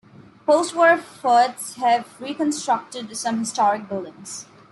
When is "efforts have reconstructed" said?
0.95-3.15